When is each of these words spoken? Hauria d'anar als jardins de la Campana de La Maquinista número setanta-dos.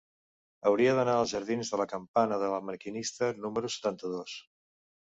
Hauria 0.69 0.95
d'anar 0.99 1.13
als 1.17 1.33
jardins 1.35 1.71
de 1.75 1.79
la 1.83 1.87
Campana 1.93 2.41
de 2.47 2.51
La 2.57 2.65
Maquinista 2.73 3.33
número 3.47 3.75
setanta-dos. 3.79 4.39